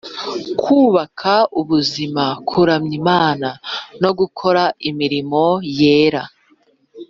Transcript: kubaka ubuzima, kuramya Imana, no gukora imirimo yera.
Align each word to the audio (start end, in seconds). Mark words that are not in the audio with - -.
kubaka 0.61 1.33
ubuzima, 1.59 2.23
kuramya 2.49 2.93
Imana, 3.01 3.49
no 4.01 4.09
gukora 4.19 4.63
imirimo 4.89 5.43
yera. 5.79 6.23